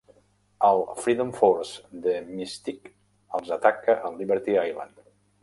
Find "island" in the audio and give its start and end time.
4.65-4.99